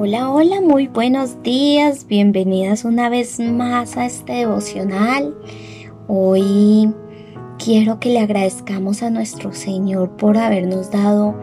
[0.00, 5.34] Hola, hola, muy buenos días, bienvenidas una vez más a este devocional.
[6.06, 6.94] Hoy
[7.58, 11.34] quiero que le agradezcamos a nuestro Señor por habernos dado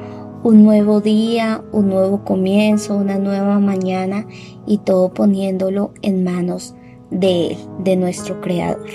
[0.44, 4.26] un nuevo día, un nuevo comienzo, una nueva mañana
[4.66, 6.76] y todo poniéndolo en manos
[7.12, 8.88] de Él, de nuestro Creador.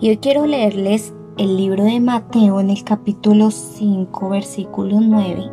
[0.00, 5.50] Y hoy quiero leerles el libro de Mateo en el capítulo 5, versículo 9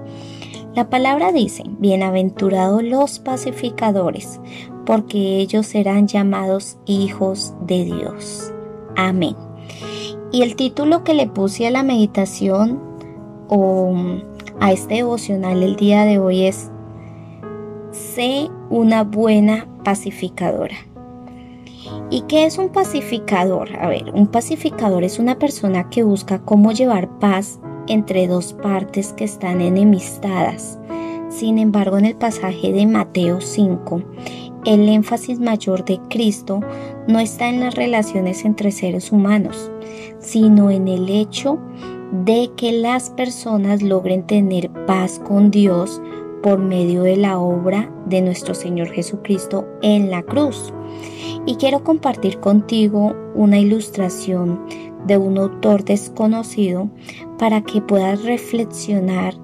[0.76, 4.42] la palabra dice, bienaventurados los pacificadores,
[4.86, 8.54] porque ellos serán llamados hijos de Dios.
[8.98, 9.38] Amén.
[10.34, 12.82] Y el título que le puse a la meditación
[13.48, 13.96] o
[14.60, 16.70] a este devocional el día de hoy es,
[17.92, 20.76] Sé una buena pacificadora.
[22.10, 23.74] ¿Y qué es un pacificador?
[23.78, 29.14] A ver, un pacificador es una persona que busca cómo llevar paz entre dos partes
[29.14, 30.80] que están enemistadas.
[31.30, 34.02] Sin embargo, en el pasaje de Mateo 5,
[34.66, 36.62] el énfasis mayor de Cristo
[37.08, 39.72] no está en las relaciones entre seres humanos,
[40.20, 41.60] sino en el hecho
[42.24, 46.02] de que las personas logren tener paz con Dios
[46.42, 50.74] por medio de la obra de nuestro Señor Jesucristo en la cruz.
[51.46, 54.60] Y quiero compartir contigo una ilustración
[55.06, 56.90] de un autor desconocido
[57.38, 59.36] para que puedas reflexionar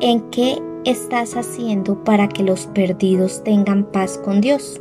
[0.00, 4.80] en qué estás haciendo para que los perdidos tengan paz con Dios.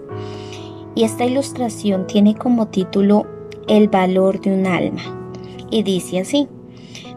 [0.96, 3.26] Y esta ilustración tiene como título
[3.68, 5.02] El valor de un alma.
[5.72, 6.48] Y dice así,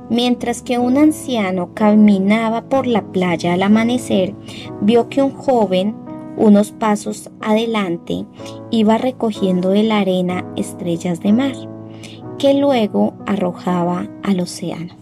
[0.09, 4.35] mientras que un anciano caminaba por la playa al amanecer,
[4.81, 5.95] vio que un joven,
[6.39, 8.25] unos pasos adelante,
[8.71, 11.76] iba recogiendo de la arena estrellas de mar
[12.39, 14.95] que luego arrojaba al océano.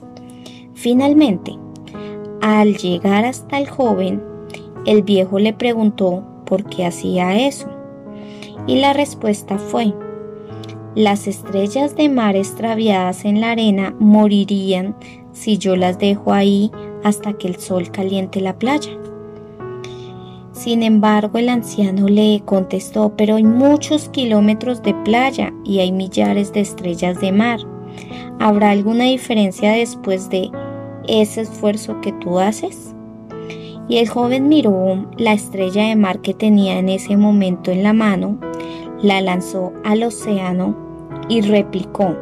[0.75, 1.57] Finalmente,
[2.41, 4.23] al llegar hasta el joven,
[4.87, 7.69] el viejo le preguntó por qué hacía eso.
[8.67, 9.95] Y la respuesta fue,
[10.95, 14.95] las estrellas de mar extraviadas en la arena morirían
[15.33, 16.71] si yo las dejo ahí
[17.03, 18.91] hasta que el sol caliente la playa.
[20.65, 26.55] Sin embargo, el anciano le contestó, pero hay muchos kilómetros de playa y hay millares
[26.55, 27.61] de estrellas de mar.
[28.41, 30.51] ¿Habrá alguna diferencia después de
[31.07, 32.95] ese esfuerzo que tú haces?
[33.91, 37.93] Y el joven miró la estrella de mar que tenía en ese momento en la
[37.93, 38.39] mano,
[39.03, 40.75] la lanzó al océano
[41.29, 42.17] y replicó,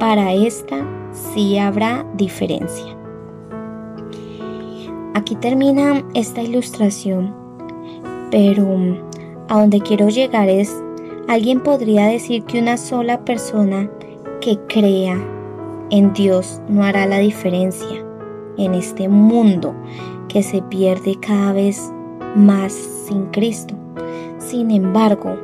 [0.00, 2.98] para esta sí habrá diferencia.
[5.14, 7.40] Aquí termina esta ilustración
[8.32, 8.66] pero
[9.48, 10.74] a donde quiero llegar es,
[11.28, 13.88] alguien podría decir que una sola persona
[14.40, 15.22] que crea
[15.90, 18.02] en Dios no hará la diferencia
[18.56, 19.74] en este mundo
[20.28, 21.92] que se pierde cada vez
[22.34, 23.74] más sin Cristo.
[24.38, 25.36] Sin embargo,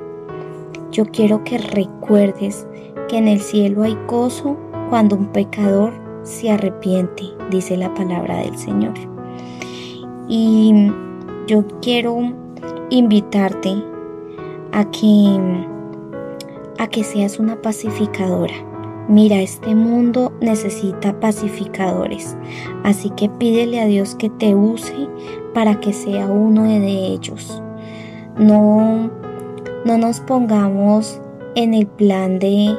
[0.90, 2.66] yo quiero que recuerdes
[3.08, 4.56] que en el cielo hay gozo
[4.88, 8.94] cuando un pecador se arrepiente, dice la palabra del Señor.
[10.26, 10.90] Y
[11.46, 12.47] yo quiero
[12.90, 13.74] invitarte
[14.72, 15.64] a que,
[16.78, 18.54] a que seas una pacificadora.
[19.08, 22.36] Mira, este mundo necesita pacificadores,
[22.84, 25.08] así que pídele a Dios que te use
[25.54, 27.62] para que sea uno de ellos.
[28.38, 29.10] No,
[29.86, 31.22] no nos pongamos
[31.54, 32.76] en el plan de,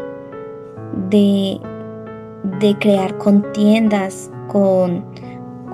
[1.10, 1.60] de,
[2.60, 5.04] de crear contiendas con,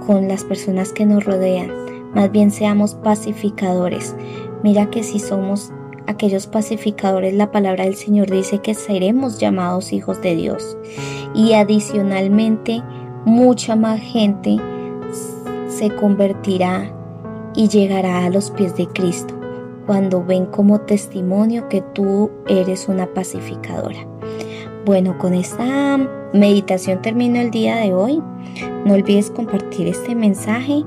[0.07, 1.84] con las personas que nos rodean
[2.15, 4.15] más bien seamos pacificadores.
[4.63, 5.71] Mira que si somos
[6.07, 10.77] aquellos pacificadores, la palabra del Señor dice que seremos llamados hijos de Dios.
[11.35, 12.81] Y adicionalmente,
[13.25, 14.57] mucha más gente
[15.67, 16.91] se convertirá
[17.53, 19.35] y llegará a los pies de Cristo
[19.85, 23.99] cuando ven como testimonio que tú eres una pacificadora.
[24.85, 25.97] Bueno, con esta
[26.33, 28.21] meditación termino el día de hoy.
[28.85, 30.83] No olvides compartir este mensaje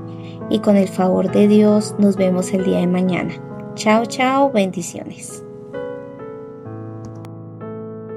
[0.49, 3.33] y con el favor de Dios nos vemos el día de mañana.
[3.75, 5.43] Chao, chao, bendiciones.